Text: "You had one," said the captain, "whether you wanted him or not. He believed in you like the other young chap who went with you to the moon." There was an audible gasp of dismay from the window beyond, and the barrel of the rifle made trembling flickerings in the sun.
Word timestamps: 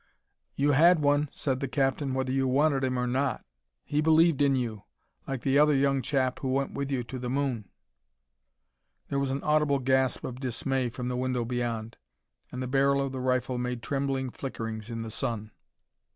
"You 0.55 0.71
had 0.71 0.97
one," 1.03 1.29
said 1.31 1.59
the 1.59 1.67
captain, 1.67 2.15
"whether 2.15 2.31
you 2.31 2.47
wanted 2.47 2.83
him 2.83 2.97
or 2.97 3.05
not. 3.05 3.45
He 3.83 4.01
believed 4.01 4.41
in 4.41 4.55
you 4.55 4.81
like 5.27 5.41
the 5.43 5.59
other 5.59 5.75
young 5.75 6.01
chap 6.01 6.39
who 6.39 6.47
went 6.51 6.73
with 6.73 6.89
you 6.89 7.03
to 7.03 7.19
the 7.19 7.29
moon." 7.29 7.69
There 9.09 9.19
was 9.19 9.29
an 9.29 9.43
audible 9.43 9.77
gasp 9.77 10.23
of 10.23 10.39
dismay 10.39 10.89
from 10.89 11.07
the 11.07 11.15
window 11.15 11.45
beyond, 11.45 11.97
and 12.51 12.63
the 12.63 12.67
barrel 12.67 12.99
of 12.99 13.11
the 13.11 13.21
rifle 13.21 13.59
made 13.59 13.83
trembling 13.83 14.31
flickerings 14.31 14.89
in 14.89 15.03
the 15.03 15.11
sun. 15.11 15.51